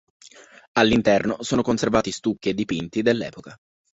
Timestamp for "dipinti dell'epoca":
2.55-3.55